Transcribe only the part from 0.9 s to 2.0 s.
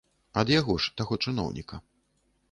таго чыноўніка.